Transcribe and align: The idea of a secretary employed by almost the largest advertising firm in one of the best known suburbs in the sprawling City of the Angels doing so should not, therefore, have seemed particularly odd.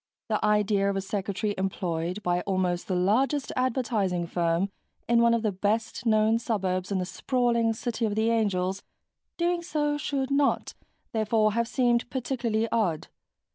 The 0.29 0.43
idea 0.43 0.89
of 0.89 0.95
a 0.95 1.01
secretary 1.01 1.53
employed 1.59 2.23
by 2.23 2.41
almost 2.41 2.87
the 2.87 2.95
largest 2.95 3.51
advertising 3.55 4.25
firm 4.25 4.71
in 5.07 5.21
one 5.21 5.35
of 5.35 5.43
the 5.43 5.51
best 5.51 6.07
known 6.07 6.39
suburbs 6.39 6.91
in 6.91 6.97
the 6.97 7.05
sprawling 7.05 7.71
City 7.73 8.05
of 8.05 8.15
the 8.15 8.31
Angels 8.31 8.81
doing 9.37 9.61
so 9.61 9.99
should 9.99 10.31
not, 10.31 10.73
therefore, 11.11 11.53
have 11.53 11.67
seemed 11.67 12.09
particularly 12.09 12.67
odd. 12.71 13.09